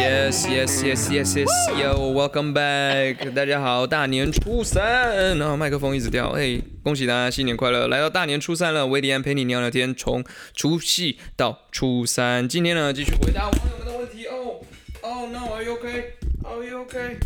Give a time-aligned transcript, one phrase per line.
[0.00, 1.48] Yes, yes, yes, yes, yes.
[1.78, 3.32] Yo, welcome back.
[3.34, 7.88] 大家好，大年初三，然后麦克风一直掉，哎，恭喜大家新年快乐！
[7.88, 10.24] 来到大年初三了，维迪安陪你聊聊天，从
[10.54, 14.26] 除夕到初三，今天呢继续回答网友们的问题。
[14.26, 14.60] 哦
[15.02, 16.12] ，Oh no, are you okay?
[16.44, 17.16] Are you okay?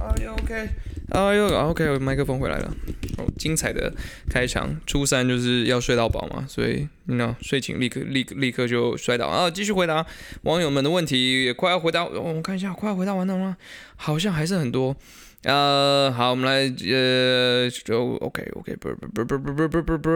[0.00, 0.68] Are you okay?
[1.10, 1.98] Are you okay?
[1.98, 2.74] 麦克风回来了。
[3.18, 3.92] 哦，精彩的
[4.30, 9.50] 开场，初三就是要睡到饱嘛，所以你知道睡醒立刻立刻立刻就摔倒啊！
[9.50, 10.06] 继续回答
[10.42, 13.58] 网友们的问题，也快要回答，哦我看一下，快要回答完了吗？
[13.96, 14.96] 好像还是很多。
[15.42, 20.10] 呃，好，我们来，呃，就 OK OK，不不不不不不不不不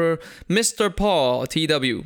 [0.48, 0.88] ，Mr.
[0.88, 2.04] Paul T W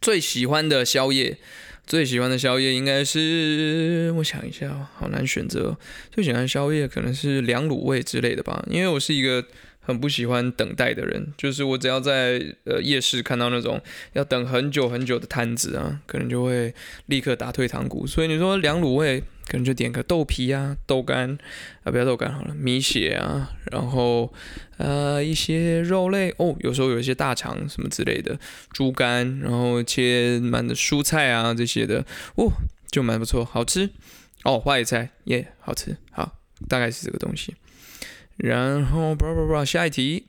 [0.00, 1.38] 最喜欢的宵夜，
[1.86, 5.78] 最喜欢的宵夜应该是，我想一下，好难选择。
[6.10, 9.44] 最喜欢的宵夜可能是凉卤味之类的吧，因为我是一个
[9.78, 13.80] 很不喜欢等待的人，就是我只要在呃夜市看到那种
[14.14, 16.74] 要等很久很久的摊子啊，可能就会
[17.06, 18.04] 立刻打退堂鼓。
[18.04, 21.38] 所以你说凉卤味，可能就点个豆皮啊、豆干
[21.84, 24.32] 啊，不要豆干好了，米血啊，然后
[24.76, 28.38] 呃一些肉类哦，有时候有一些大肠什么之类的，
[28.72, 32.04] 猪肝，然后切满的蔬菜啊这些的，
[32.36, 32.50] 哦，
[32.90, 33.90] 就蛮不错，好吃。
[34.44, 36.38] 哦，花椰菜耶好吃，好，
[36.68, 37.54] 大概是这个东西。
[38.36, 40.26] 然后，不不不，下一题。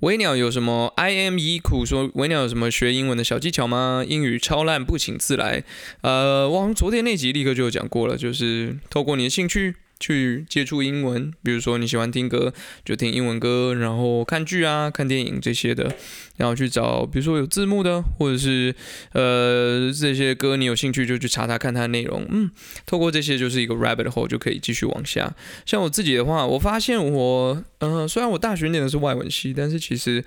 [0.00, 4.04] 微鸟有什么？I M E 苦说微鸟有什么学英文的小技巧吗？
[4.06, 5.64] 英语超烂，不请自来。
[6.02, 12.52] 呃，我好像昨天那集立刻就有讲过了，就是透过你的兴趣去接触英文，比如说你喜欢听歌，
[12.84, 15.94] 就听英文歌，然后看剧啊、看电影这些的，
[16.36, 18.74] 然后去找，比如说有字幕的，或者是
[19.12, 22.50] 呃这些歌你有兴趣就去查查看它的内容，嗯，
[22.84, 25.34] 透过这些就是一个 rabbit hole 就可以继续往下。
[25.64, 30.24] 像我自己的话，我发现我，呃，虽然我大学念的是外文系，但是其实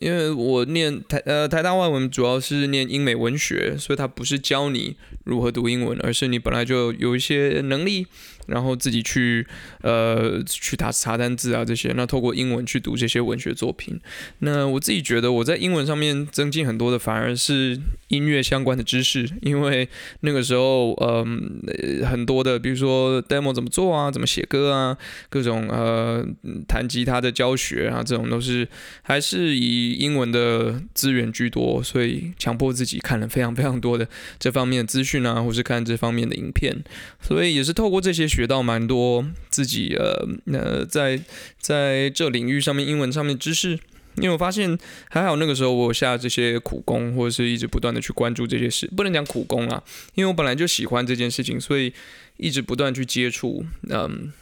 [0.00, 8.06] 因为我念台呃台大外文主要是念英美文学，所以它不是教你如何读英文，而是你本来就有一些能力，
[8.46, 9.46] 然后自己去
[9.82, 13.98] 呃去打查单字啊这些，那透过英文去读这些文学作品。
[14.40, 17.78] 那我自己觉得我在英文上面增进很多的，反而是
[18.08, 19.88] 音乐相关的知识，因为
[20.20, 21.60] 那个时候嗯、
[22.04, 24.96] 很多的，比如说 demo 怎么做啊，怎么写歌啊，
[25.30, 26.26] 各种呃
[26.66, 28.68] 弹吉他的教学啊，这种都是
[29.02, 34.08] 还是以以英文的资源居多，所以强迫自己看了非常非常多的
[34.38, 36.82] 这方面的资讯啊，或是看这方面的影片，
[37.20, 41.20] 所以也是透过这些学到蛮多自己呃呃在
[41.58, 43.78] 在这领域上面英文上面知识。
[44.16, 44.78] 因为我发现
[45.10, 49.82] 还好那个时候我下这些苦功，或者是一直不断的去关注这些事，不能讲苦功啊，
[50.14, 51.92] 因为我本来就喜欢这件事情，所以
[52.36, 54.32] 一直不断去接触，嗯，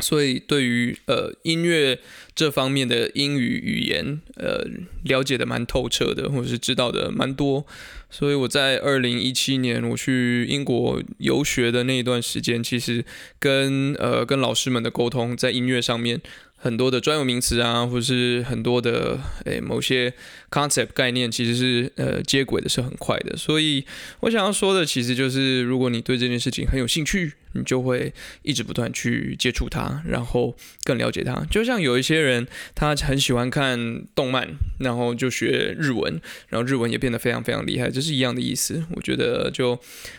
[0.00, 1.98] 所以对于呃音乐
[2.34, 4.64] 这方面的英语语言，呃
[5.04, 7.66] 了解的蛮透彻的，或者是知道的蛮多，
[8.08, 13.04] 所以我在二零一七年我去英国游学的那一段时间，其实
[13.38, 16.20] 跟呃跟老师们的沟通，在音乐上面。
[16.60, 20.12] 很多的专有名词啊，或者是很多的诶某些
[20.50, 23.36] concept 概念，其实是呃接轨的是很快的。
[23.36, 23.86] 所以
[24.20, 31.46] 我想要说的，其实就是如果你对这件事情很有兴趣，你就会一直不断去接触它，然后更了解它。
[31.48, 34.48] 就像有一些人，他很喜欢看动漫，
[34.80, 38.84] 然后就学日文，然后日文也变得非常非常厉害，这是一样的意思。
[38.96, 39.78] 我觉得就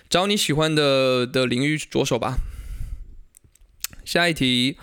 [0.09, 2.37] 找你喜欢的的领域着手吧。
[4.05, 4.77] 下一题。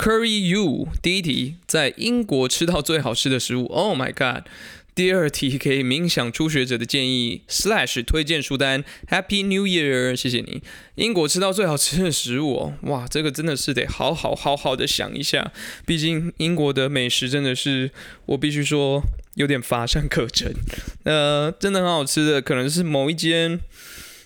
[0.00, 4.46] Curry you，第一题，在英国吃到最好吃的食物，Oh my god！
[4.94, 10.16] 第二题给冥想初学者的建议 Slash 推荐书单，Happy New Year！
[10.16, 10.62] 谢谢你。
[10.94, 15.52] 英国吃到最好吃的食物哦，哇，这个真的是得好好好好的想一下，
[15.84, 17.90] 毕竟英国的美食真的是
[18.24, 19.02] 我必须说
[19.34, 20.50] 有点乏善可陈。
[21.04, 23.60] 呃，真的很好吃的，可能是某一间。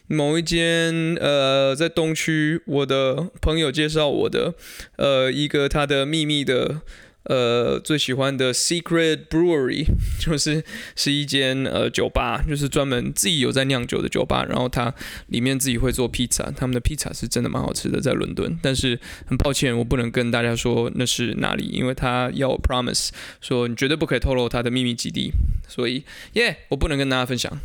[0.07, 4.55] 某一间呃，在东区，我的朋友介绍我的，
[4.97, 6.83] 呃，一个他的秘密的，
[7.23, 9.87] 呃，最喜欢的 secret brewery，
[10.21, 10.63] 就是
[10.95, 14.95] 是一间呃酒吧，就是专门自己有在酿酒的酒吧，然后它
[15.29, 23.09] 里面自己会做披萨，他们的披萨是真的蛮好吃的，在伦敦，但是很抱歉，我不能跟大家说那是哪里，因为他要我 promise
[23.41, 25.31] 说你绝对不可以透露他的秘密基地，
[25.67, 27.59] 所以耶，我不能跟大家分享。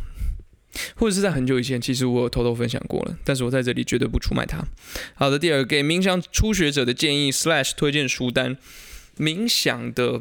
[0.96, 4.64] 或者是在很久以前，其实我有偷偷分享过了，但是我在这里绝对不出卖它。
[5.14, 8.56] 好的，第二给冥想初学者的建议 slash 推荐书单，
[9.18, 10.20] 冥想的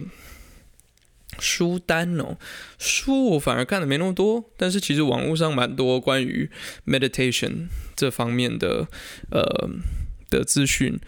[1.39, 2.37] 书单哦，
[2.77, 6.49] 书我反而看的没那么多，但是其实网络上蛮多关于
[6.87, 8.87] meditation 这方面的
[9.31, 9.69] 呃
[10.29, 10.99] 的资讯。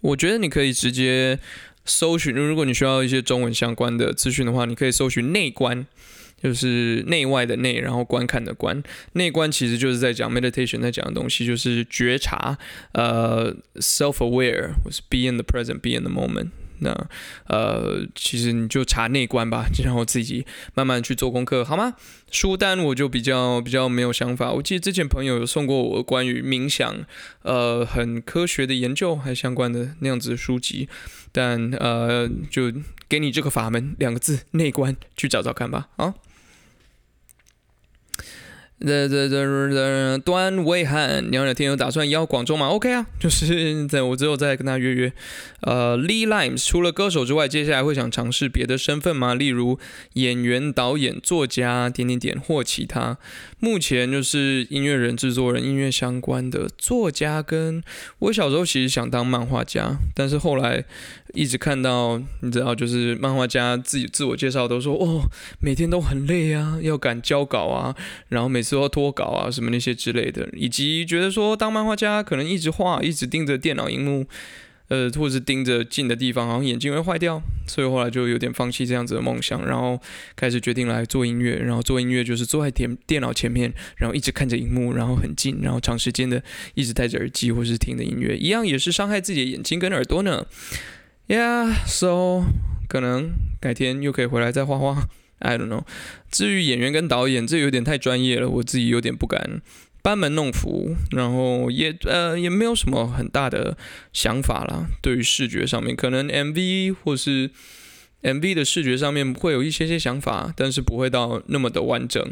[0.00, 1.38] 我觉得你可以直接
[1.84, 5.86] 搜寻，如果你需要一些中文相关的资讯的话，你可以搜寻内观。
[6.42, 8.82] 就是内外的内，然后观看的观，
[9.12, 12.56] 内观其实就是在讲 meditation 在讲的东西，就是觉察，
[12.92, 16.50] 呃，self aware，或是 be in the present，be in the moment。
[16.82, 16.90] 那
[17.46, 21.92] 呃，其实你就查内观吧，然后自己慢慢去做功课，好吗？
[22.30, 24.50] 书单我就比较比较没有想法。
[24.50, 27.04] 我记得之前朋友有送过我关于冥想，
[27.42, 30.88] 呃，很科学的研究还相关的那样子的书籍，
[31.32, 32.72] 但呃，就
[33.06, 36.14] 给你这个法门两个字，内观，去找找看吧，啊。
[38.80, 45.12] 的的的的端威汉，聊聊天有打算邀广州吗？OK 啊， 就是在我之后再跟他约约。
[45.60, 49.34] 呃，Lee Limes 除了歌手之外，接下来会想尝试别的身份吗？
[49.34, 49.78] 例如
[50.14, 53.18] 演员、导演、作家点点点或其他。
[53.58, 57.42] 目前就是音乐人、制作人、音乐相关的作家。
[57.42, 57.82] 跟
[58.20, 60.84] 我小时候其实想当漫画家，但是后来
[61.34, 65.22] 一直看到，你知道，就是漫画家自己自我介绍都说，哦，
[65.60, 67.94] 每天都很累啊，要赶交稿啊，
[68.28, 74.26] 然后每次都要脱稿啊，什么那些之类的，以及觉得说当漫画家可能一直画，一直盯着电脑荧幕。
[74.88, 79.96] 呃，或者是盯着近的地方，好像眼睛会坏掉，所以后来就有点放弃这样子的梦想，然后
[80.34, 81.54] 开始决定来做音乐。
[81.58, 86.42] 然后做音乐就是坐在电电脑前面，然后一直看着荧幕，然后很近，然后长时间的
[86.74, 90.44] 一直戴着耳机或是听的音乐，一样也是伤害自己的眼睛跟耳朵呢。
[91.30, 92.44] Yeah，so
[92.88, 93.30] 可能
[93.60, 95.06] 改天又可以回来再画画。
[95.38, 95.84] I don't know。
[96.28, 99.62] 至于演员跟导演，这有点太专业了，我自己有点不敢。
[100.02, 103.76] 班门弄斧，然后也呃也没有什么很大的
[104.12, 104.88] 想法啦。
[105.00, 107.52] 对于视觉上面，可能 MV 或是
[108.22, 112.22] MV 的视觉上面会有一些些想法，但是不会到那么的完整。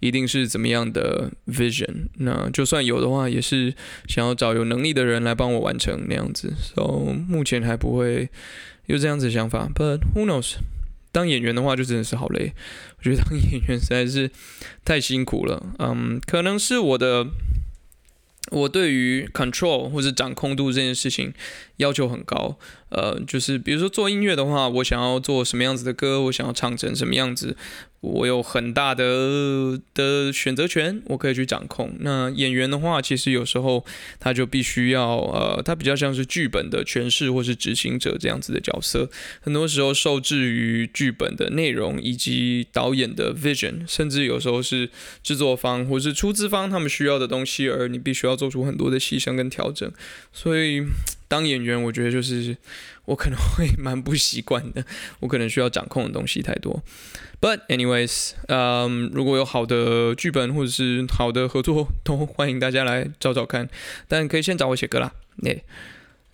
[0.00, 2.08] 一定是怎么样的 vision？
[2.18, 3.74] 那就算有的话，也是
[4.06, 6.52] 想要找有能力的人来帮我完成那样子。
[6.74, 6.82] So
[7.28, 8.28] 目前还不会
[8.86, 10.56] 有这样子的想法，But who knows？
[11.10, 12.52] 当演员的话，就真的是好累。
[12.98, 14.30] 我觉得当演员实在是
[14.84, 15.74] 太辛苦了。
[15.78, 17.26] 嗯，可能是我的，
[18.50, 21.32] 我对于 control 或者掌控度这件事情
[21.78, 22.56] 要求很高。
[22.90, 27.56] 呃，就是比如说做音乐的话，我想要做什么样子的歌，我想要唱成什么样子。
[28.00, 31.92] 我有很大的的选择权，我可以去掌控。
[31.98, 33.84] 那演员的话，其实有时候
[34.20, 39.10] 他就必须要，呃，他比较像是剧本的诠释或是执行者这样子的角色。
[39.40, 44.88] 很多时候受制于剧本的内容以及导演的 vision，甚至有时候是
[45.24, 49.92] 制作方或是出资方他们需要的东西，而你必须要做出很多的牺牲跟调整。
[50.32, 50.84] 所以
[51.28, 52.56] 当演员，我觉得就是
[53.04, 54.84] 我可能会 蛮不习惯的，
[55.20, 56.82] 我可能需要掌控的东西太多。
[57.40, 63.68] But anyways，嗯，如果有好的剧本或者是好的合作，都欢迎大家来找找看。
[64.08, 65.12] 但可以先找我写歌啦。
[65.44, 65.62] 哎，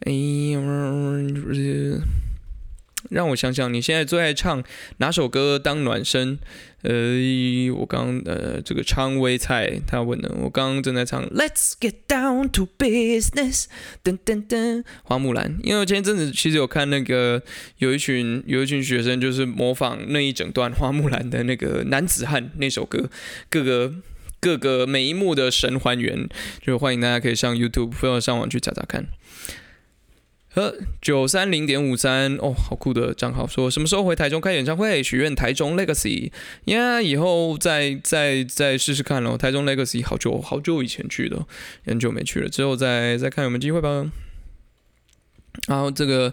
[0.00, 0.12] 哎，
[3.10, 4.62] 让我想想，你现在最爱唱
[4.98, 6.38] 哪首歌当暖身？
[6.82, 7.16] 呃，
[7.74, 13.64] 我刚呃，这个昌威菜他问的，我刚刚正在唱 Let's get down to business，
[14.04, 15.58] 噔噔噔，花木兰。
[15.62, 17.42] 因为我前一阵子其实有看那个，
[17.78, 23.08] 有一群有一群学生就是模仿那一整段花木兰的那个男子汉那首歌，
[23.48, 23.94] 各个
[24.38, 26.28] 各个每一幕的神还原，
[26.60, 29.06] 就欢迎大家可以上 YouTube 或者上网去查查看。
[30.54, 35.02] 呃，九三零点五三哦，好酷的账号说什么时候回台中开演唱会？
[35.02, 36.30] 许愿台中 Legacy，
[36.64, 39.36] 呀，以后再再再试试看咯。
[39.36, 41.44] 台中 Legacy 好久好久以前去的，
[41.84, 44.10] 很久没去了，之后再再看有没有机会吧。
[45.68, 46.32] 然后这个。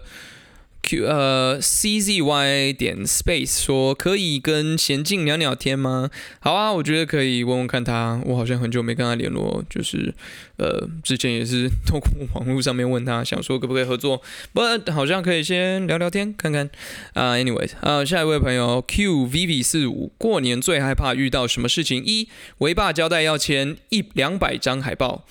[0.82, 6.10] Q 呃 CZY 点 Space 说可以跟娴静聊聊天吗？
[6.40, 8.20] 好啊，我觉得可以问问看他。
[8.26, 10.12] 我好像很久没跟他联络，就是
[10.58, 14.20] 呃之前也是透过网络上面问他，想说可不可以合作，
[14.52, 14.60] 不
[14.92, 16.68] 好像可以先聊聊天看看
[17.14, 17.34] 啊。
[17.34, 22.02] Anyways 啊，下一位朋友 QVV 四五，过年最害怕遇到什么事情？
[22.04, 25.24] 一维爸交代要签一两百张海报。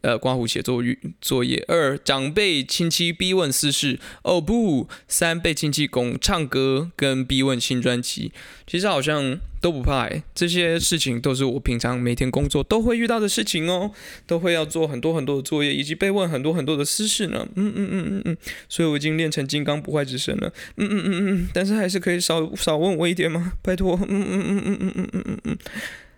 [0.00, 0.82] 呃，刮胡写作
[1.20, 1.64] 作业。
[1.68, 4.00] 二，长辈亲戚逼问私事。
[4.22, 4.88] 哦不。
[5.06, 8.32] 三，被亲戚拱唱歌跟逼问新专辑。
[8.66, 13.90] 其实好像都不怕哎，这些事情都是我平常每天工作都会遇到的事情哦，
[14.26, 17.46] 都会要做很多很多的作业，以及被问很多很多的私事呢。
[17.56, 18.36] 嗯嗯嗯嗯嗯，
[18.68, 20.52] 所以我已经练成金刚不坏之身了。
[20.76, 23.52] 嗯嗯嗯嗯，但是还是可以少少问我一点吗？
[23.62, 23.98] 拜托。
[24.08, 25.58] 嗯嗯嗯嗯嗯嗯嗯嗯嗯。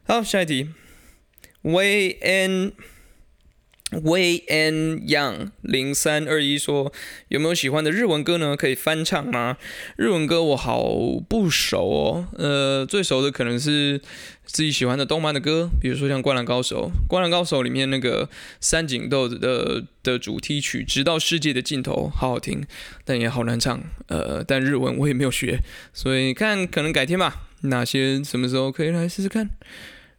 [0.04, 0.68] 好，下一题。
[1.62, 2.72] Way N。
[3.92, 6.92] Wei N Young 零三二一说
[7.28, 8.56] 有没有喜欢的日文歌呢？
[8.56, 9.56] 可以翻唱吗？
[9.96, 10.82] 日文歌我好
[11.28, 14.00] 不熟哦，呃，最熟的可能是
[14.46, 22.66] 自己喜欢的动漫的歌，比如说像《灌篮高手》，《灌篮高手》里面那个三井豆子的的主题曲《直到世界的尽头》，好好听，
[23.04, 23.80] 但也好难唱。
[24.08, 25.60] 呃，但日文我也没有学，
[25.92, 27.48] 所以看可能改天吧。
[27.60, 29.48] 哪些什么时候可以来试试看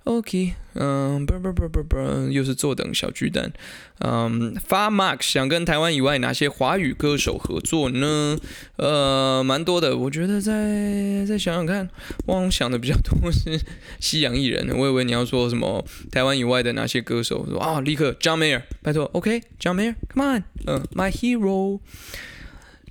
[0.06, 1.98] ？OK，嗯，不不不不不，
[2.32, 3.52] 又是坐等小巨蛋。
[4.00, 8.38] 嗯，发 Mark 想跟台湾以外哪些华语歌手合作呢？
[8.78, 11.90] 呃，蛮多的，我觉得再再想想看。
[12.28, 13.60] 我想的比较多是
[14.00, 17.46] 西洋艺人，我以为你要说什么台湾以外的哪些歌手？
[17.50, 21.80] 说啊，立刻 John Mayer，拜托，OK，John Mayer，Come on，嗯，My Hero。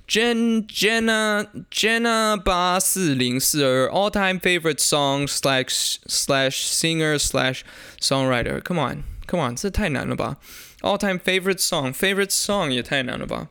[0.06, 7.62] Jen Jenna Jenna 八四零四二 all time favorite song slash slash singer slash
[8.00, 10.38] songwriter come on come on 这太难了吧
[10.80, 13.50] all time favorite song favorite song 也太难了吧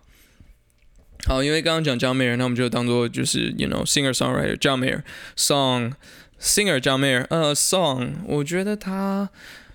[1.26, 5.04] 好，因为刚刚讲 John Mayer，那我们就当做就是 you know singer songwriter John Mayer
[5.38, 5.94] song
[6.42, 9.30] singer John Mayer 呃 song 我觉得他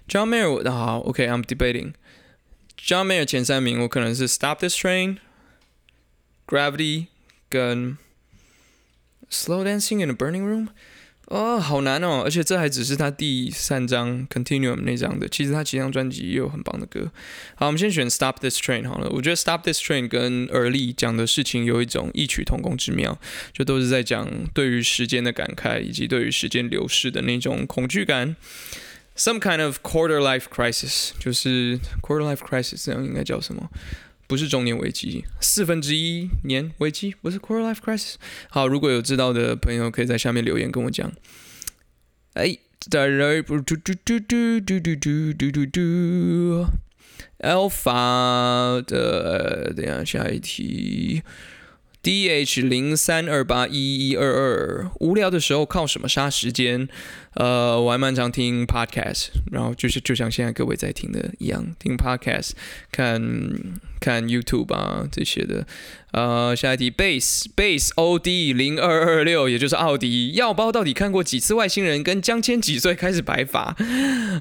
[0.06, 1.94] John Mayer 好 OK I'm debating
[2.76, 5.16] John Mayer 前三名我可能是 Stop This Train。
[6.50, 7.06] Gravity
[7.48, 7.96] 跟
[9.29, 10.70] Slow Dancing in a Burning Room，
[11.25, 12.24] 哦，好难哦！
[12.25, 17.12] 而且这还只是他第三张 Continuum 那张的，其实他其他专辑也有很棒的歌。
[17.53, 19.08] 好，我们先选 Stop This Train 好了。
[19.12, 23.20] 我觉得 Stop This Train 跟耳力讲的事情有一种异曲同工之妙，
[23.53, 28.36] 就都是在讲对于时间的感慨，以及对于时间流逝的那种恐惧感。
[29.15, 33.70] Some kind of quarter life crisis，就是 quarter life crisis，这样应该叫什么？
[34.29, 38.13] 不是中年危机，四分之一年危机，不是 quarter life crisis。
[38.48, 41.12] 好，如果有知道的朋友，可以在下面留言跟我讲。
[42.33, 46.67] 哎，再来嘟嘟嘟嘟嘟嘟嘟嘟嘟嘟
[47.39, 51.24] ，alpha 的，等下下一题。
[52.01, 56.88] D H 零三二八一一二二，无聊的时候靠什么杀时间？
[57.34, 62.51] 呃，我还蛮常听 podcast，然后就是就像现在各位在听的一样，听 podcast，
[62.91, 63.22] 看
[64.00, 65.68] 看 YouTube 啊这些的。
[66.12, 72.01] 呃，下一题，base base O D 零二二六，也就是奥迪药包，到底看过几次外星人？
[72.01, 73.75] 跟江千几岁开始白发？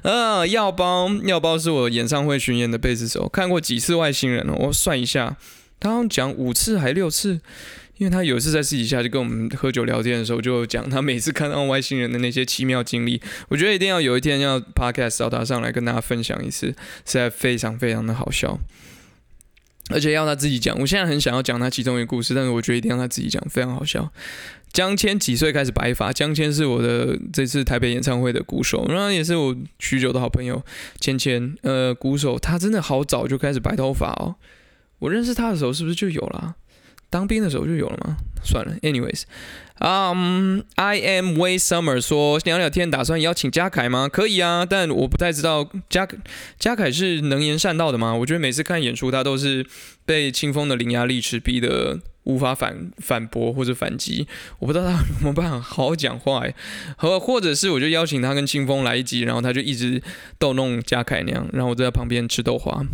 [0.03, 4.47] 呃，药包药包是我演唱会巡演的贝斯手，看过几次外星人？
[4.47, 5.35] 我算一下。
[5.79, 7.39] 他好像讲五次还六次，
[7.97, 13.21] 因为他有一次在私底下就跟我们喝酒聊天的时候，就讲他每次看到外星人的那些奇妙经历。
[13.49, 18.59] 我觉得一定要有一天要 podcast 找他上来跟大家分享一次，实在非常非常的好笑，
[19.89, 20.77] 而且要他自己讲。
[20.79, 24.11] 我现在很想要讲他其中一个故事，但是我觉得一定要他自己讲，非常好笑。
[24.71, 26.13] 江谦几岁开始白发？
[26.13, 30.63] 江谦是我的这次台北演唱会的鼓手，然后也是我许久的好朋友。
[30.99, 34.35] 谦谦，呃，鼓手，他真的好早就开始白头发哦。
[34.99, 36.55] 我认识他的时候是不是就有了？
[37.09, 38.17] 当兵的时候就有了吗？
[38.43, 39.23] 算了，anyways，
[39.79, 44.07] 嗯，I am Way Summer 说聊聊天，打算邀请嘉凯吗？
[44.07, 46.07] 可以啊，但我不太知道嘉
[46.59, 48.13] 嘉凯是能言善道的吗？
[48.13, 49.65] 我觉得每次看演出，他都是
[50.05, 54.27] 被清风的伶牙俐齿逼得无法反反驳或者反击。
[54.59, 56.53] 我不知道他怎么办法好好讲话哎，
[56.95, 60.01] 和或者是我就邀请他跟清风来一集，然后他就一直
[60.37, 62.85] 逗弄嘉凯那样，然后我在旁边吃豆花。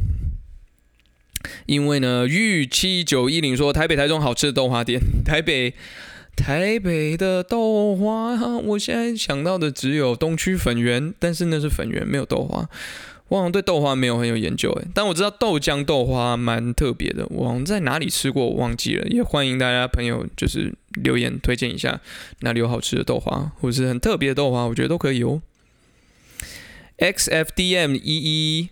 [1.66, 5.74] 因为呢，玉七九一零说台北、台中好吃的豆花店， 台北
[6.36, 12.70] 台北的豆花，我现在想到的只有东区粉圆，但是那是粉圆，没有豆花。
[13.30, 19.08] 我好像对豆花没有很有研究诶，但我知道豆浆豆花蛮特别的，我好像在哪里吃过，我忘记了。
[19.08, 22.00] 也欢迎大家朋友就是留言推荐一下
[22.42, 25.42] 哪里有好吃的豆花，或是很特别的豆花，我觉得都可以哦。
[27.00, 28.70] XFDM 一一。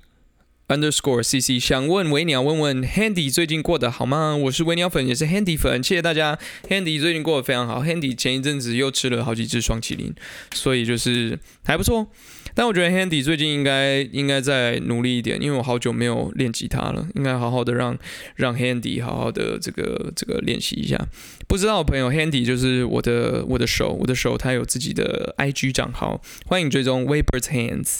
[0.70, 4.34] Underscore CC 想问维鸟，问问 Handy 最近过得好吗？
[4.36, 6.40] 我是维鸟粉，也是 Handy 粉，谢谢大家。
[6.70, 10.16] Handy 最近过得非常好，Handy 前一阵子又吃了好几只双麒麟，
[10.54, 12.08] 所以就是还不错。
[12.56, 17.98] 但我觉得 Handy 最近应该应该再努力一点，因为我好久没有练吉他了，应该好好的让
[18.36, 20.98] 让 Handy 好好的这个这个练习一下。
[21.46, 28.00] 不知道朋友，Handy 就是我的我的手，我的手，他有自己的 IG 账号，欢迎追踪 Weber's Hands。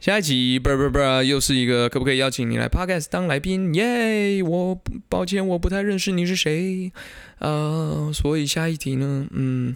[0.00, 3.74] 下一集，不不不，又是一个，可不可以邀请你来 Podcast 当来宾？
[3.74, 4.40] 耶！
[4.44, 6.92] 我抱歉，我不太认识你是谁，
[7.40, 9.74] 呃，所以下一题呢，嗯，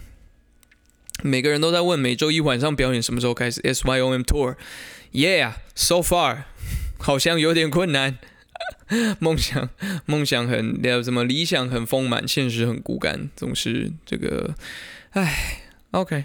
[1.23, 6.43] 每个人都在问每周一晚上表演什么时候开始？SYOM Tour，Yeah，So far
[6.97, 8.17] 好像有点困难，
[9.19, 9.69] 梦想
[10.05, 14.55] 梦想很什么理想很丰满，现实很骨感，总是这个，
[15.11, 16.23] 唉，OK。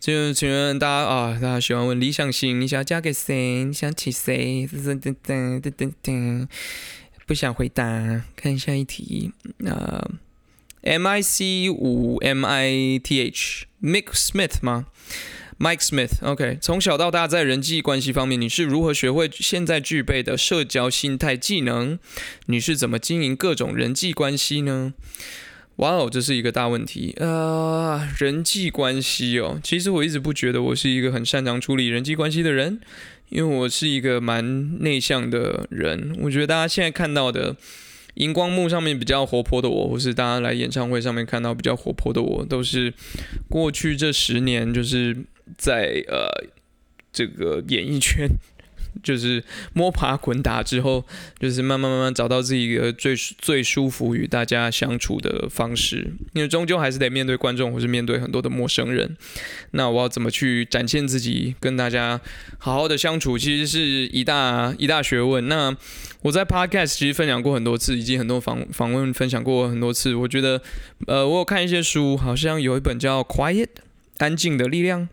[0.00, 3.64] 就请问大家啊，大家喜欢问理想型，你想嫁给谁？
[3.64, 4.66] 你想娶谁？
[4.66, 6.48] 噔噔噔噔噔噔，
[7.26, 9.32] 不想回答，看下一题。
[9.58, 10.10] 那
[10.80, 14.86] M I C 五 M I T H Mick Smith 吗
[15.58, 16.56] ？Mike Smith，OK。
[16.62, 21.98] 从小到大，在人际关系方面，你是如何学会现在具备的社交心态技能？
[22.46, 24.94] 你是怎么经营各种人际关系呢？
[25.80, 28.06] 哇哦，这是一个大问题啊！
[28.18, 32.78] 人际关系哦，其实我一直不觉得我是一个很擅长处理人际关系的人，
[33.30, 36.14] 因为我是一个蛮内向的人。
[36.20, 37.56] 我觉得大家现在看到的
[38.14, 42.92] 荧光幕上面比较活泼的我，或是大家来演唱会上面看到比较活泼的我，都是
[43.48, 45.16] 过去这十年就是
[45.56, 46.28] 在呃
[47.10, 48.28] 这个演艺圈。
[49.02, 49.42] 就是
[49.72, 51.04] 摸爬滚打之后，
[51.38, 56.12] 就是慢慢慢慢找到自己一个最最舒服与大家相处的方式。
[56.32, 59.16] 因为终究还是得面对观众，或是面对很多的陌生人。
[59.72, 62.20] 那我要怎么去展现自己，跟大家
[62.58, 65.48] 好好的相处，其实是一大一大学问。
[65.48, 65.76] 那
[66.22, 70.14] 我在 Podcast 其实分享过很多次，以及很多访访问分享过很多次。
[70.14, 70.60] 我觉得，
[71.06, 73.66] 呃，我有看一些书，好像有一本叫《Quiet》
[74.18, 75.08] 安静的力量。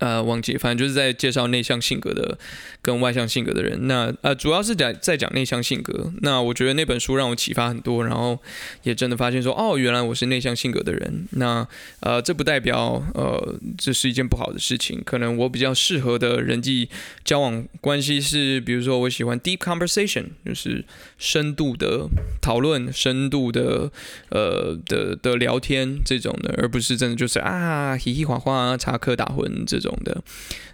[0.00, 2.38] 呃，忘记，反正就是在介绍内向性格的
[2.80, 3.86] 跟外向性格的人。
[3.86, 6.10] 那呃，主要是讲在讲内向性格。
[6.22, 8.38] 那我觉得那本书让我启发很多，然后
[8.82, 11.28] 也真的发现说，哦，原来我是内向性格的人。
[11.32, 11.68] 那
[12.00, 15.02] 呃，这不代表呃这是一件不好的事情。
[15.04, 16.88] 可能我比较适合的人际
[17.22, 20.82] 交往关系是，比如说我喜欢 deep conversation，就是
[21.18, 22.08] 深度的
[22.40, 23.92] 讨论、深度的
[24.30, 29.89] 呃的的聊天这种的，而不是真的就是啊嘻嘻哈哈、插科打诨这种。
[29.90, 30.22] 懂的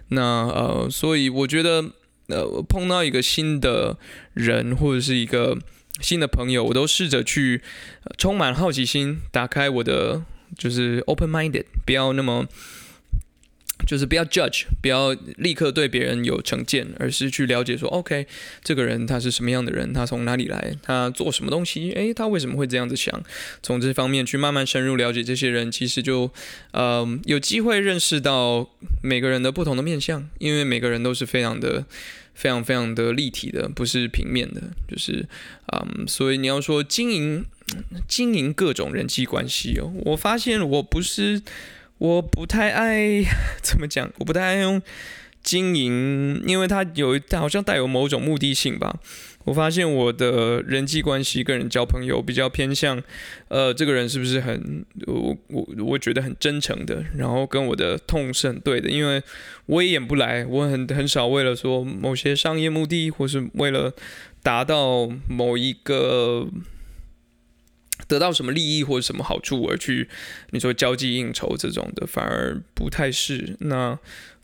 [0.09, 1.83] 那呃，所以我觉得
[2.27, 3.97] 呃，碰到一个新的
[4.33, 5.57] 人或者是一个
[5.99, 7.61] 新的朋友，我都试着去
[8.17, 10.21] 充满好奇心，打开我的
[10.57, 12.45] 就是 open minded，不要那么。
[13.87, 18.27] 就是不要 judge，不要立刻对别人有成见，而是去了解说，OK，
[18.61, 23.23] 这个人他是什么样的人，他从哪里来，他做什么东西，诶，他为什么会这样子想？
[23.63, 26.29] 从这方面去慢慢深入了解这些人，其实就，
[26.71, 28.69] 呃，有机会认识到
[29.01, 31.85] 每个人的不同的面相，因为每个人都是非常的、
[32.33, 35.25] 非常、非常的立体的，不是平面的，就是，
[35.71, 37.45] 嗯，所以你要说经营、
[38.05, 41.41] 经营各种人际关系哦，我发现我不是。
[41.97, 43.23] 我不太爱
[43.61, 44.81] 怎么讲，我不太爱用
[45.43, 48.99] 经营，因为它有好像带有某种目的性吧。
[49.45, 53.01] 我发现我的人际关系跟人交朋友比较偏向，
[53.47, 59.23] 呃，这个人是不是很我我我觉得很真诚的，然后跟我的痛是很对的，因为
[59.67, 63.93] 我也演不来，我很很少为了说某些商业目的，或是为了
[64.43, 66.49] 达到某一个。
[68.07, 70.07] 得到什么利益或者什么好处而去，
[70.51, 73.55] 你说交际应酬这种的反而不太是。
[73.59, 73.97] 那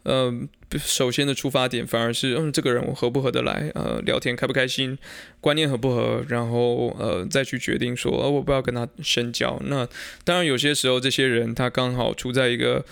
[0.03, 0.33] 呃，
[0.77, 4.97] 首先的出发点反而是，嗯，这个人我合不合得来，呃，聊天开不开心，
[5.39, 9.61] 观念合不合，然后呃再去决定说，呃，我不要跟他深交。
[9.65, 9.87] 那
[10.23, 12.85] 当然有些时候这些人他刚好处在一个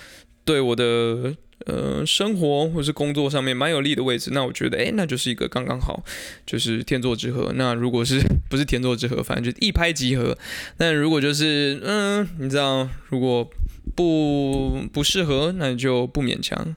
[0.45, 1.35] 对我的。
[1.65, 6.03] 呃，生活或是工作上面蛮有利的位置，那我觉得，哎，那就是一个刚刚好，
[6.45, 7.51] 就是天作之合。
[7.55, 8.19] 那如果是
[8.49, 10.37] 不是天作之合，反正就一拍即合。
[10.77, 13.49] 那如果就是，嗯，你知道，如果
[13.95, 16.75] 不不适合，那就不勉强，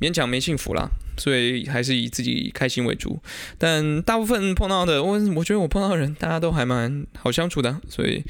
[0.00, 0.88] 勉强没幸福啦。
[1.16, 3.20] 所以还是以自己开心为主。
[3.56, 8.24] 但大部分碰到的，我我觉得我碰到的人，大家都还蛮好相处的，所以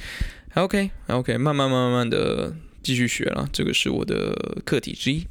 [0.50, 5.26] 还 OK，还 OK，慢慢慢慢慢的继续学了，这个是我的课题之一。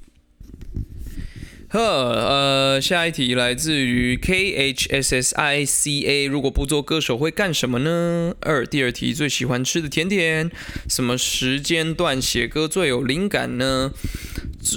[1.73, 8.35] 呵，呃，下一题来自于 K H S S I C A，如果不做歌手会干什么呢？
[8.41, 10.51] 二，第二题，最喜欢吃的甜点，
[10.87, 13.91] 什么时间段写歌最有灵感呢？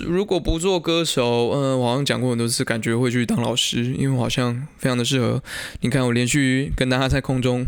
[0.06, 5.42] 如果不做歌手，嗯，我好像讲过很多次，感觉会去当老师，因为我好像非常的适合。
[5.82, 7.66] 你看，我连续跟大家在空中。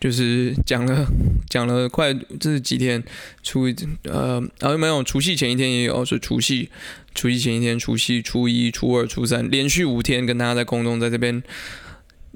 [0.00, 1.06] 就是讲了
[1.48, 3.02] 讲了快这几天，
[3.42, 3.66] 初
[4.04, 6.70] 呃啊没有除夕前一天也有是除夕，
[7.14, 11.42] 除夕前一天除夕初一初二初三连续五天跟大家在空中在这边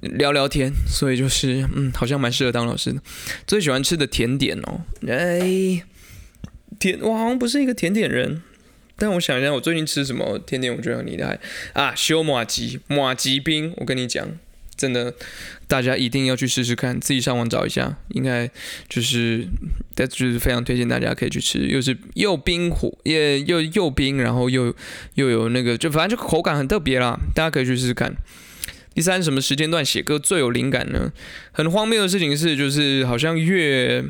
[0.00, 3.00] 聊聊天，所以就是嗯好像蛮适合当老师的。
[3.46, 5.82] 最喜欢吃的甜点哦，哎
[6.78, 8.42] 甜我好像不是一个甜点人，
[8.96, 11.38] 但我想一下我最近吃什么甜点我觉得很厉害
[11.72, 14.28] 啊，修马吉马吉冰，我跟你讲。
[14.76, 15.14] 真的，
[15.66, 18.50] 大家一定要去试试看，自己上网找一下，应该
[18.88, 19.46] 就是，
[19.96, 24.74] 就是非常推荐大家可以去吃，又是又冰火，也又又冰，然后又
[25.14, 28.14] 又有那个，就反正就口感很特别啦，大家可以去试试看。
[28.94, 31.12] 第三，什么时间段写歌最有灵感呢？
[31.52, 34.02] 很荒谬的事情是，就是好像越，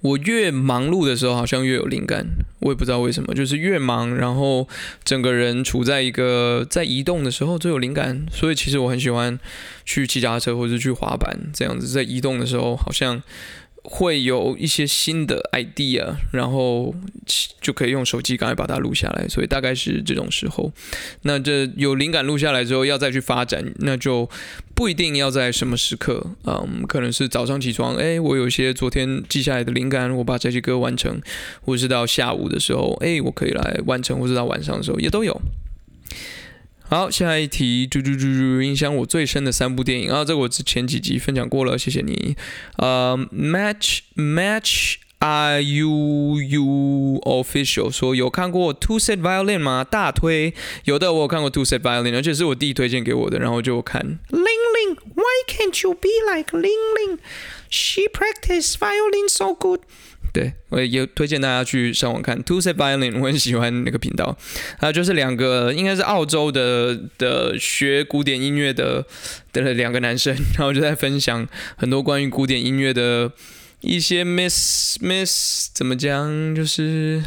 [0.00, 2.26] 我越忙碌的时候，好像越有灵感。
[2.60, 4.68] 我也不知道为什么，就是越忙，然后
[5.04, 8.26] 整个人处在一个在移动的时候最有灵感。
[8.30, 9.38] 所以其实我很喜欢
[9.84, 13.22] 去骑脚踏车或者去滑板，这样子在移动的时候，好像。
[13.92, 16.94] 会有一些新的 idea，然后
[17.60, 20.72] 就可以用手机赶快把它录下来，所以大概是这种时候。
[21.22, 24.30] 那这有灵感录下来之后，要再去发展，那就
[24.76, 31.20] 不一定要在什么时刻，嗯，可能是早上起床，哎，我有一些昨天记下来的灵感，我把这些歌完成，
[31.62, 35.42] 或是到下午的时候，哎，我可以来完成，或是到晚上的时候也都有。
[36.90, 42.34] 好，下一题，嘟嘟嘟嘟，影响我最深的三部电影啊，这个我之前几集分享过了，谢谢你。
[42.78, 44.90] 呃，Match match，iuu
[47.20, 49.84] Official 说有看过 Two Set Violin 吗？
[49.84, 54.18] 大推，有的我有看过 Two Set Violin，而且是我弟推荐给我的，然后就看。
[54.30, 59.82] Ling Ling，Why can't you be like Ling Ling？She practice violin so good。
[60.32, 64.36] 对，我也推荐大家去上网看 Two Set Violin，我很喜欢那个频道。
[64.78, 69.04] 还有就是两个应该是澳洲的的学古典音乐的
[69.52, 73.32] 的两个男生，然后就在分享很多关于古典音乐的
[73.80, 77.20] 一些 miss miss 怎么讲，就是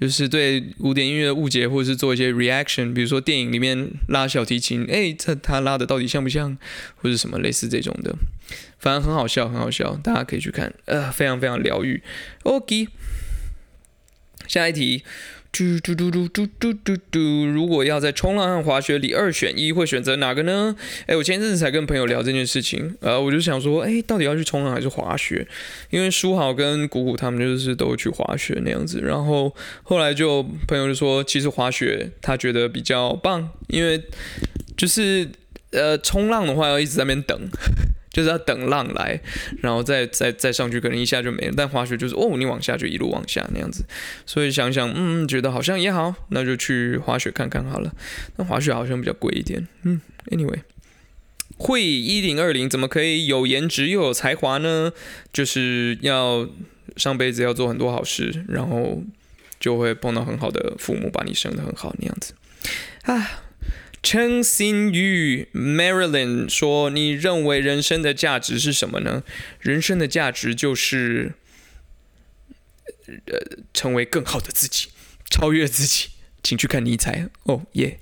[0.00, 6.56] 就是对古典音乐的误解，或者是做一些 reaction，比如说电影里面拉小提琴，哎，这他拉的到底像不像，
[6.96, 8.16] 或者什么类似这种的。
[8.78, 12.02] 反正很好笑，很好笑，大家可以去看，呃，非常非常疗愈。
[12.44, 12.88] OK，
[14.46, 15.02] 下一题，
[15.50, 20.76] 嘟嘟嘟嘟嘟嘟嘟嘟，如果要在冲浪和滑雪里二选一，会选择哪个呢？
[21.06, 25.48] 哎，我前阵子才跟朋友聊这件事情，呃，我就想说，哎，到底要去冲浪还是滑雪？
[25.90, 34.00] 因为书豪跟谷谷他们就是都去滑雪那样子，然后后来就朋友就说，其实滑雪他觉得比较棒，因为
[34.76, 35.28] 就是
[35.72, 37.36] 呃，冲浪的话要一直在那边等。
[38.18, 39.20] 就是要等浪来，
[39.60, 41.54] 然后再再再上去，可能一下就没了。
[41.56, 43.84] 但滑雪就是哦，你往下就一路往下那样子。
[44.26, 47.94] 所以想想，嗯，觉得好像也好，那就去滑雪看看好了。
[48.34, 49.68] 那滑雪好像比较贵一点。
[49.84, 50.00] 嗯
[50.32, 50.62] ，Anyway，
[51.58, 54.92] 会一零二零怎么可以有颜值又有才华呢？
[55.32, 56.48] 就是要
[56.96, 59.00] 上辈子要做很多好事，然后
[59.60, 62.34] 就会碰到很好的父母，把你生得很好那样子
[63.02, 63.42] 啊。
[64.08, 69.22] 称心于 Marilyn 说：“你认为人生的价值是什么呢？
[69.60, 71.34] 人生的价值就是
[73.26, 74.88] 呃，成为更好的自己，
[75.28, 76.08] 超越自己。
[76.42, 77.28] 请去看尼采。
[77.42, 78.00] 哦耶，”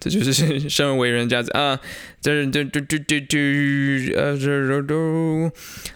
[0.00, 1.78] 这就是 生而为人价值啊！
[2.20, 4.94] 这这这这这这呃这这这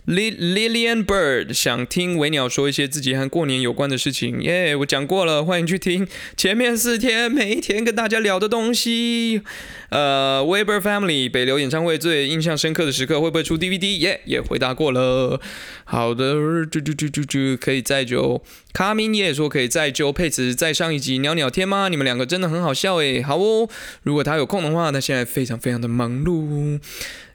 [0.06, 4.74] Lilian Bird 想听维鸟说一些自己和过年有关的事情耶！
[4.76, 9.42] 我讲过了，欢迎去听前面四天每一天跟大家聊的东西。
[9.90, 13.98] 呃，Weber Family 北流演唱会最印象深刻的时刻会不会出 DVD？
[13.98, 15.40] 耶，也回答过了。
[15.84, 18.42] 好的，啾啾啾啾啾，可以再就
[18.76, 21.88] 卡明也说可以再揪佩慈再上一集鸟鸟天吗？
[21.88, 23.22] 你们两个真的很好笑诶。
[23.22, 23.66] 好哦，
[24.02, 26.78] 如果他有空的话，他现在非常非常的忙碌。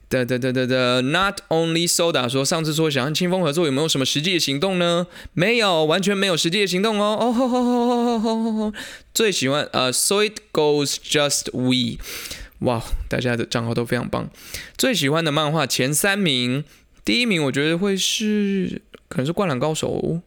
[0.08, 5.08] 的的的的的，Not only Soda 说上次说想和清风合作，有没有什么实际的行动呢？
[5.34, 7.18] 没有，完全没有实际的行动哦。
[7.20, 8.74] 哦吼吼吼吼吼吼吼！
[9.12, 11.98] 最喜欢呃，So it goes just we。
[12.60, 14.30] 哇，大家的账号都非常棒。
[14.78, 16.64] 最喜欢的漫画前三名，
[17.04, 19.90] 第一名我觉得会是可能是《灌篮高手》，《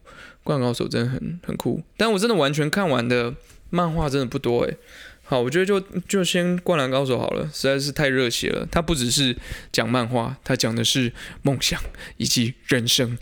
[0.44, 1.82] 灌篮高手》真的很很酷。
[1.96, 3.34] 但我真的完全看完的
[3.70, 4.76] 漫画真的不多诶。
[5.24, 8.68] 好，我觉得就就先《灌篮高手》好了，实在是太热血了。
[8.70, 9.36] 它不只是
[9.72, 11.80] 讲漫画，它讲的是梦想
[12.18, 13.18] 以及人生。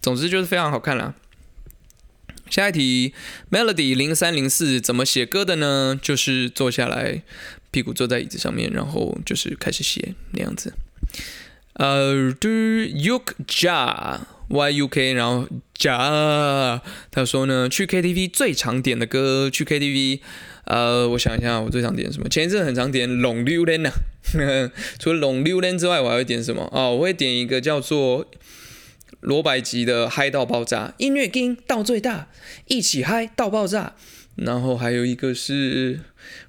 [0.00, 1.14] 总之就是非常好看啦。
[2.48, 3.12] 下一题
[3.50, 5.98] ，Melody 零三零四怎么写歌的呢？
[6.00, 7.22] 就是坐下来。
[7.72, 10.72] 屁股坐在椅子上面，然后就是开始写那样子。
[11.74, 16.80] 呃，Do Yuk Ja，Yuk 然后 Ja，
[17.10, 20.20] 他说呢，去 K T V 最常点的歌，去 K T V，
[20.64, 22.28] 呃，我想一下，我最常点什么？
[22.28, 23.90] 前一阵很常点《龙溜莲》呐，
[24.98, 26.68] 除了《龙溜莲》之外，我还会点什么？
[26.72, 28.26] 哦，我会点一个叫做
[29.20, 32.28] 罗百吉的《嗨到爆炸》，音乐音到最大，
[32.66, 33.94] 一起嗨到爆炸。
[34.36, 36.00] 然后还有一个是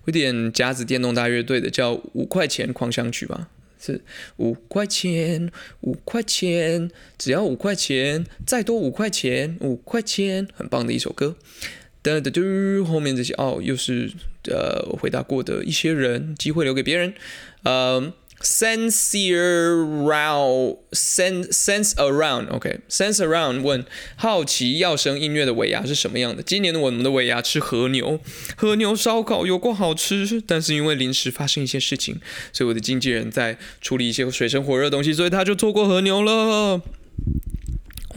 [0.01, 3.47] 会点夹子电动大乐队的，叫五块钱狂想曲吧，
[3.79, 4.01] 是
[4.37, 11.35] 五块钱，五块钱，只要五块钱，再多五块钱，五块钱，很棒的一首歌。
[12.01, 14.11] 哒哒嘟，后面这些哦，又是
[14.45, 17.13] 呃我回答过的一些人，机会留给别人，
[17.63, 18.13] 嗯。
[18.39, 23.83] Sense around, sense sense around, OK, sense around 问
[24.15, 26.43] 好奇要生音乐的尾牙是什么样的？
[26.43, 28.19] 今年的我们的尾牙吃和牛，
[28.55, 32.21] 和牛烧烤有过好吃，但是因为临时发生一些事情，
[32.53, 36.79] 所以我的经纪人在处理一些水深火热的东西，所以他就错过和牛了。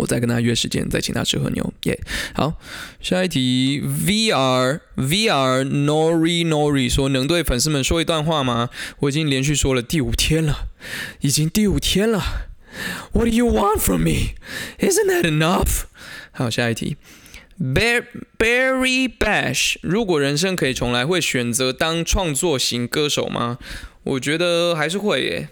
[0.01, 1.73] 我再跟他约时间，再请他吃和牛。
[1.85, 2.01] 耶、
[2.35, 2.55] 好，
[3.01, 8.71] 下一题，VR VR Nori Nori 说能对粉丝们说一段话吗？
[9.01, 10.69] 我已经连续说了第五天了，
[11.21, 12.49] 已经第五天了。
[13.13, 14.35] What do you want from me?
[14.79, 15.85] Isn't that enough?
[16.33, 16.97] 好，下一题。
[17.59, 18.05] Bar
[18.39, 23.59] Barry Bash，如果人生可以重来，会选择当创作型歌手吗？
[24.03, 25.49] 我觉得还是会耶，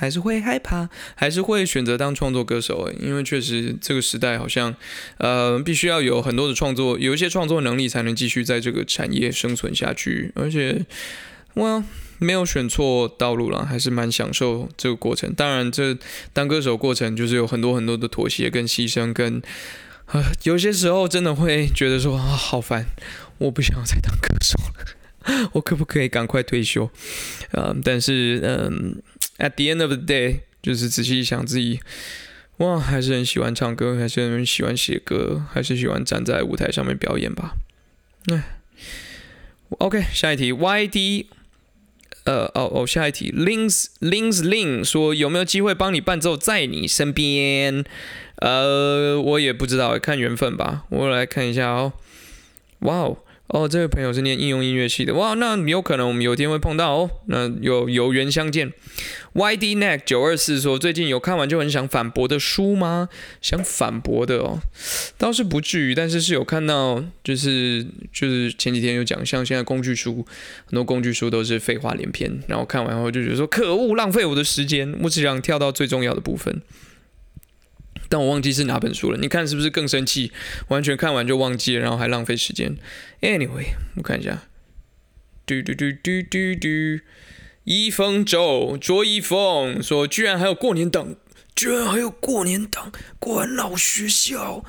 [0.00, 4.74] 还是会害怕，还是会选择当创作歌手，因为确实这个时代好像，
[5.18, 10.86] 呃，必须要有很多的创作，有一些创作能力才能继续在这个产业生存下去，而且，
[11.52, 11.84] 我。
[12.22, 15.32] 没有选错道路了，还是蛮享受这个过程。
[15.32, 15.96] 当然，这
[16.34, 19.40] 当歌手过程就是有很多很多的妥协跟牺牲，跟
[20.04, 22.84] 啊，有些时候真的会觉得说啊，好烦，
[23.38, 26.90] 我不想再当歌手了， 我可不可以赶快退休？
[27.52, 29.02] 嗯，但是嗯
[29.40, 31.80] ，at the end of the day，就是仔细一想自己，
[32.58, 37.56] 哇，还是很喜欢唱歌，还是很喜欢写歌，还是喜欢站在舞台上面表演吧。
[38.30, 38.60] 哎
[39.70, 41.26] ，OK，下一题，YD。
[42.24, 47.82] 呃哦哦，下一题，Lings Lings Ling 说有没有机会帮你伴奏在你身边？
[48.36, 50.84] 呃，我也不知道，看缘分吧。
[50.90, 51.94] 我来看一下哦。
[52.80, 53.18] 哇哦。
[53.52, 58.72] 哦，这位朋友是念应用音乐系的，哇，那有可能我们有天会碰到哦，那有有缘相见。
[59.34, 63.08] YD Neck 九二四说，最近有看完就很想反驳的书吗？
[63.42, 64.60] 想反驳的哦，
[65.18, 70.24] 倒是不至于，但是是有看到，就是就是前几天有讲，像现在工具书，
[70.66, 76.62] 很多工具书都是废话连篇，然后看完后就觉得说可恶，浪费我的时间，我只想跳到最重要的部分。
[78.10, 80.32] 但我忘记是哪本书了，你看是不是更生气？
[80.66, 82.76] 完全看完就忘记了，然后还浪费时间。
[83.22, 84.42] Anyway，我看一下，
[85.46, 86.68] 嘟嘟嘟嘟嘟嘟，
[87.62, 91.14] 一风舟卓一峰说，居然还有过年档，
[91.54, 94.64] 居然还有过年档，果然老学校。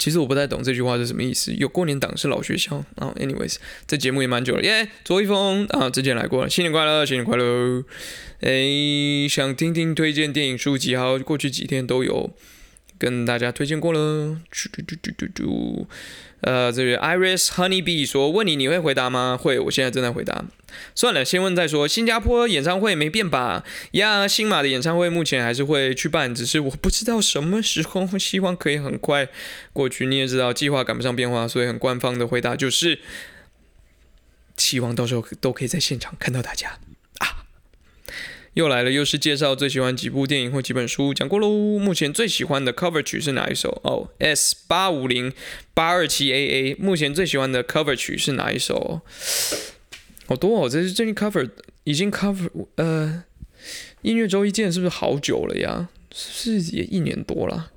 [0.00, 1.52] 其实我不太懂这句话是什么意思。
[1.52, 3.12] 有过年党是老学校啊。
[3.16, 4.88] Anyways，这节目也蛮久了耶。
[5.04, 7.84] 卓一峰啊，之前来过了，新年快乐，新年快乐。
[8.40, 12.30] 诶，想听听推荐电影书籍，好，过去几天都有
[12.98, 14.40] 跟大家推荐过了。
[14.50, 15.86] 嘟嘟嘟嘟嘟，
[16.40, 19.38] 呃，这个 Iris Honeybee 说，问你你会回答吗？
[19.40, 20.44] 会，我现在正在回答。
[20.94, 21.86] 算了，先问再说。
[21.86, 23.64] 新加坡演唱会没变吧？
[23.92, 28.18] 呀，新马的演唱会目前还是会去办，只是我不知道什么时候。
[28.18, 29.28] 希望可以很快
[29.72, 30.06] 过去。
[30.06, 33.00] 你也知道，计划赶不上变化，所以很官方的回答就是，
[34.56, 36.78] 希望到时候都可以在现场看到大家。
[38.54, 41.78] 又来了，又是介绍最喜欢几部电影或几本书，讲过喽。
[41.78, 43.80] 目前最喜欢的 cover 曲是哪一首？
[43.84, 45.32] 哦，S 八五零
[45.72, 46.74] 八二七 AA。
[46.76, 49.02] 目前最喜欢的 cover 曲是哪一首？
[50.26, 51.48] 好多哦，这是最近 cover
[51.84, 53.22] 已经 cover 呃，
[54.02, 55.88] 音乐周一见是不是好久了呀？
[56.12, 57.70] 是不是也一年多了？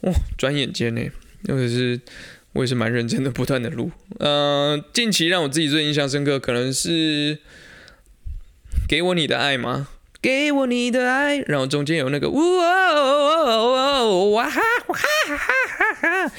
[0.00, 1.02] 哇，转眼间呢，
[1.46, 2.00] 或者是
[2.54, 3.90] 我也是蛮认真的，不断的录。
[4.18, 7.40] 呃，近期让我自己最印象深刻，可能是。
[8.90, 9.86] 给我你的爱吗？
[10.20, 16.32] 给我你的爱，然后中间有那个呜哦哇哈哇哈哈哈哈，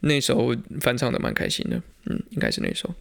[0.00, 2.94] 那首翻唱的蛮开心的，嗯，应该是那首。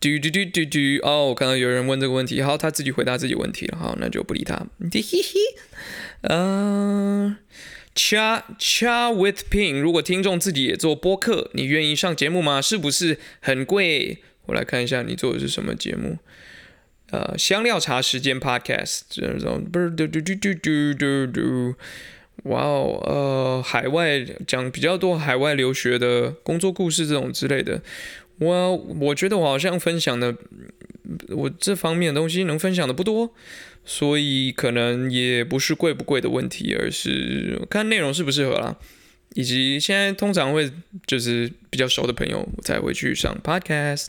[0.00, 4.66] 嘟嘟嘟嘟嘟，哦，我看到有人问这个问题，好，他自己回答自己问题了，好，那就不理他。
[4.90, 5.38] 嘿嘿，
[6.22, 7.36] 嗯
[7.94, 12.62] ，cha cha with ping，如果听众自己也做播客，你愿意上节目吗？
[12.62, 14.22] 是不是很贵？
[14.46, 16.16] 我来看一下你做的是什么节目。
[17.12, 21.74] 呃，香料茶时间 Podcast 这种不是嘟嘟嘟嘟嘟嘟嘟，
[22.44, 27.82] 哇哦，呃，海外讲比较多海外留学的工作故事这种之类的，
[28.38, 30.34] 我我觉得我好像分享的，
[31.28, 33.34] 我这方面的东西能分享的不多，
[33.84, 38.74] 所以可能也不是贵不贵的问题，而是看内容适不适合啦，
[39.34, 40.72] 以及现在通常会
[41.06, 44.06] 就是比较熟的朋友才会去上 Podcast。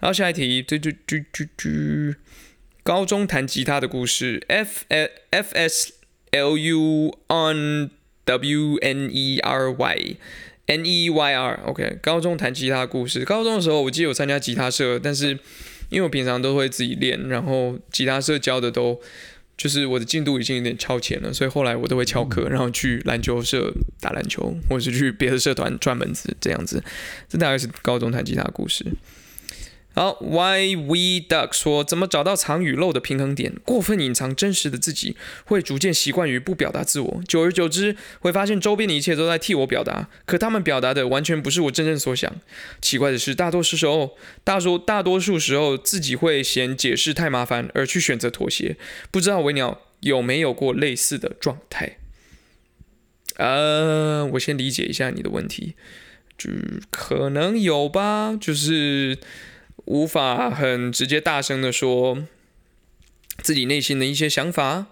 [0.00, 2.14] 然后下一题，嘟嘟嘟嘟嘟。
[2.82, 5.92] 高中弹吉他的故事，F F S
[6.30, 7.90] L U on
[8.24, 10.16] W N E R Y
[10.66, 11.98] N E Y R，OK。
[12.00, 15.38] 高中弹吉他故事，高中的时候我记得有参加吉他社，但是
[15.90, 18.98] 因为我平常都会自己练，然后吉他社教的都
[19.56, 26.82] 就是我的进度已经有点超前了，所以后来我都会翘课，然后去篮球社打篮球，或者是去别的社团转门子这样子。
[27.28, 28.86] 这大概是高中弹吉他的故事。
[29.98, 33.54] 好，Why we duck 说怎么找到藏与露的平衡点？
[33.64, 42.32] 过分隐藏真实的自己，会逐渐习惯于不表达自我，久而久之会发现周边的一切都在替我表达，可他们表达的完全不是我真正所想。
[42.80, 48.76] 奇怪的是，大多数时候，大多大多数时候自己会嫌解释太麻烦而去选择妥协。
[49.10, 51.98] 不知道维鸟有没有过类似的状态？
[53.38, 55.74] 呃，我先理解一下你的问题，
[56.38, 56.48] 就
[56.92, 59.18] 可能有吧，就是
[59.88, 62.18] 无法很直接大声的说
[63.42, 64.86] 自己内心的一些想法。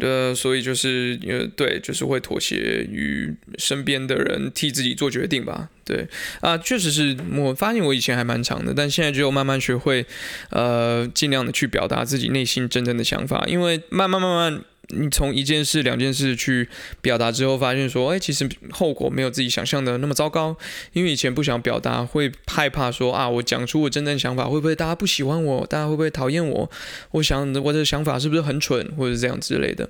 [0.00, 2.56] 呃，所以就是呃，对，就是会妥协
[2.90, 5.68] 于身边的人替自己做决定吧。
[5.84, 6.08] 对
[6.40, 10.06] 啊，确实是我发现我以前还蛮长的，但现在只有慢慢学会，
[10.48, 14.64] 呃，尽量的去表达自己内心真正的想法，因为慢慢慢慢。
[14.88, 16.68] 你从一件事、两件事去
[17.00, 20.56] 表达之后，发现说，哎，其实后果没有自己想象的那么糟糕。
[20.92, 25.66] 因为以前不想表达，会害怕说啊，我讲出我真正想法，会不会大家不喜欢我？
[25.66, 26.70] 大家会不会讨厌我？
[27.12, 29.88] 我想我的想法是不是很蠢，或者是这样之类的？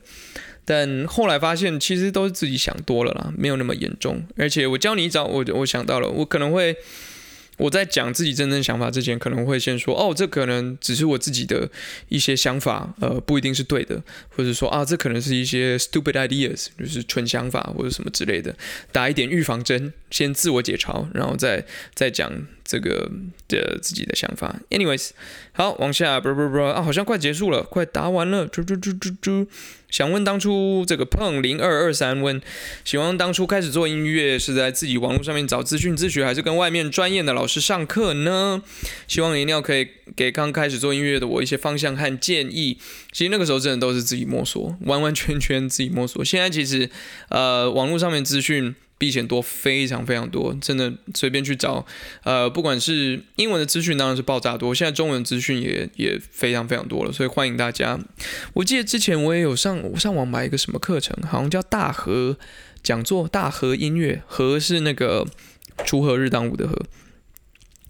[0.65, 4.23] 但后来发现，其实都是自己想多了啦，没有那么严重。
[4.37, 6.77] 而且我教你一招，我我想到了，我可能会。
[7.63, 11.71] 我在讲自己真正想法之前，可能会先说哦，这可能只是我自己的
[12.09, 18.53] 一些想法，呃，不一定是对的，或者说啊，这可能是一些 stupid ideas，就是蠢想法或者什么之类的，
[18.91, 22.33] 打一点预防针，先自我解嘲，然后再再讲
[22.73, 23.07] 这个
[23.49, 24.57] 的自己的想法。
[24.71, 25.11] Anyways，
[25.53, 29.47] 好，往下，不不不啊，好像快结束了，快答完了，猪猪猪猪猪。
[29.91, 32.41] 想问当初这个碰零二二三问，
[32.83, 38.63] 希望当初开始做音乐是在自己网络上面找资讯自学，还是跟外面专业的老师上课呢？
[39.07, 42.79] 希望一定要可以给刚开始做音乐的我一些方向和建议。
[43.13, 46.25] 其实那个时候真的都是自己摸索，完完全全自己摸索。
[46.25, 46.89] 现在其实
[47.29, 48.75] 呃网络上面资讯。
[49.03, 51.85] 比以前多非常非常多，真的随便去找，
[52.23, 57.99] 呃，不管是英文的资讯当然是爆炸多，现在中文资讯也也非常非常多了，所以欢迎大家。
[58.53, 62.39] 我记得之前我也有上上网买一个什么课程，好像叫大和
[62.81, 65.27] 讲座，大和音乐，和是那个
[65.79, 66.77] 锄禾日当午的禾，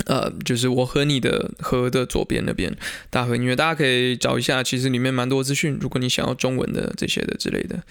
[0.07, 2.75] 呃，就是我和你的和的左边那边
[3.11, 7.83] 大和音乐，大家可以找一下，其实里面蛮多资讯，如果你想要中文的这些的之类的。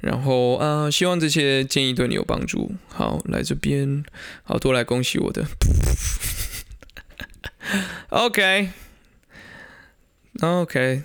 [0.00, 2.72] 然后啊，希望这些建议对你有帮助。
[2.88, 4.04] 好，来这边，
[4.42, 5.46] 好多来恭喜我的。
[10.40, 11.02] OK，OK，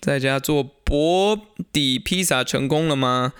[0.00, 1.36] 在家做薄
[1.72, 3.32] 底披萨成功了吗？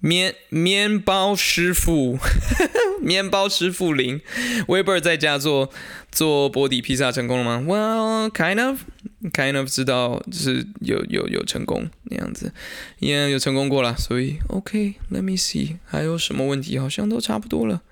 [0.00, 2.18] 面面包师傅，
[3.00, 4.20] 面包师傅零
[4.66, 5.70] ，Weber 在家做
[6.10, 8.80] 做薄底披萨成功了吗？Well, kind of,
[9.30, 12.52] kind of 知道就是有有有成功那样子，
[12.98, 16.78] 也有成功过了，所以 OK，Let me see，还有什么问题？
[16.78, 17.82] 好像都差不多了。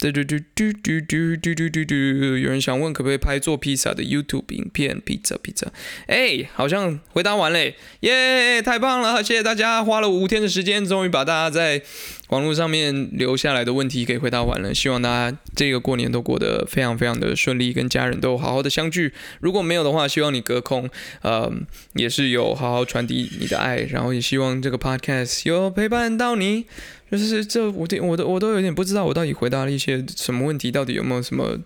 [0.00, 1.94] 嘟嘟嘟嘟嘟嘟嘟嘟嘟，
[2.38, 4.98] 有人想问可不可以拍做披萨的 YouTube 影片？
[4.98, 5.70] 披萨披萨，
[6.06, 11.82] 哎，好像回答完嘞，耶，太棒了，谢谢大家，花了五天的时间，终于把大家在
[12.28, 14.74] 网络上面留下来的问题给回答完了。
[14.74, 19.12] 希望大家这个过年都过得非常非常的顺利，跟家人都好好的相聚。
[19.40, 20.88] 如果没有的话，希望你隔空，
[21.20, 21.52] 呃，
[21.92, 26.64] 也是有好好传递你的爱，然后也希望这个 Podcast 有陪伴到你。
[27.10, 31.58] 就是这，我我我都我都有点不知道，我到底回答了一些什么问题，到底有没有什么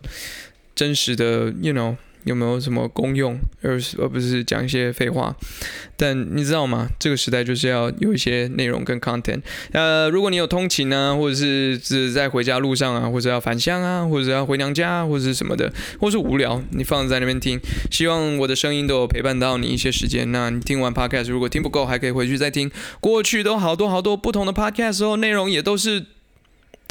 [0.75, 1.97] 真实的，you know。
[2.25, 5.35] 有没有什么功用，而是而不是讲一些废话？
[5.97, 6.89] 但你知道吗？
[6.99, 9.41] 这个时代就是要有一些内容跟 content。
[9.73, 17.61] 呃，如果你有通勤啊，或者是是在回家路上啊，或者要返乡啊，或者要回娘家，或者是什么的，或是无聊，你放在那边听，
[17.91, 20.31] 希望我的声音都有陪伴到你一些时间。
[20.33, 26.07] 那你听完 podcast，如果听不够，还可以回去再听过去都好多好多不同的 podcast 时候，内容也都是。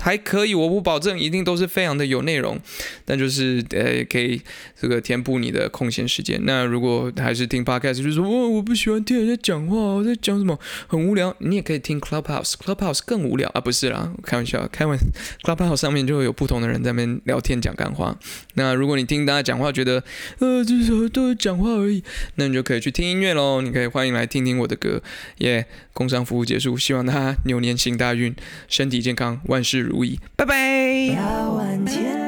[0.04, 2.60] 还可以，我不保证一定都是非常的有内容，
[3.06, 4.42] 但就是呃，可以
[4.78, 6.38] 这个填补你的空闲时间。
[6.44, 15.00] 那如果还是听 podcast，就是说我我不喜欢听人家讲话，我在讲什么很无聊，你也可以听 Clubhouse，Clubhouse 更无聊啊，不是啦，开玩笑，开玩，
[15.42, 18.20] Clubhouse 上面就会有不同的人在那边聊天讲干话。
[18.56, 20.04] 那如果你听大家讲话觉得
[20.40, 22.04] 呃，就是都是讲话而已，
[22.36, 23.62] 那你就可以去听音乐喽。
[23.62, 25.02] 你可以欢迎来听听我的歌，
[25.38, 25.66] 耶！
[25.94, 28.36] 工商服务结束，希望大家牛年行大运，
[28.68, 32.23] 身体健康，万事如如意，拜拜。